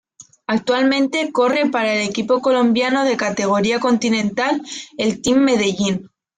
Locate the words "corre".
1.31-1.69